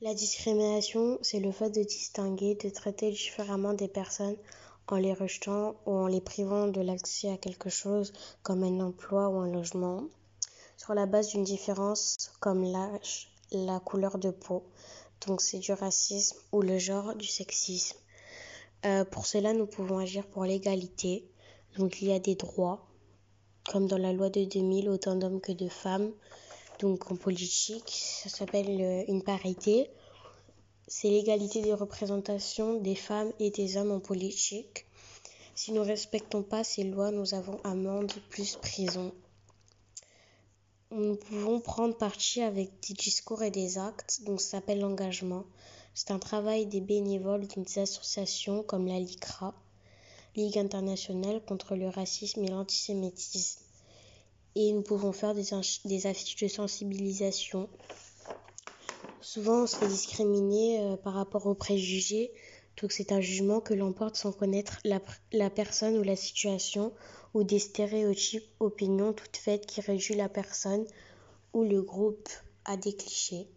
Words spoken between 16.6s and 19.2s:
le genre du sexisme. Euh,